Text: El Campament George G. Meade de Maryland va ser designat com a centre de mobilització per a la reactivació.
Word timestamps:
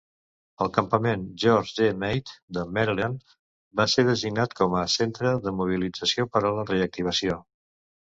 El 0.65 0.69
Campament 0.77 1.25
George 1.43 1.75
G. 1.81 1.89
Meade 2.05 2.57
de 2.59 2.65
Maryland 2.79 3.37
va 3.83 3.89
ser 3.95 4.09
designat 4.11 4.59
com 4.63 4.81
a 4.83 4.89
centre 4.97 5.39
de 5.47 5.57
mobilització 5.63 6.31
per 6.35 6.47
a 6.53 6.57
la 6.61 6.69
reactivació. 6.75 7.43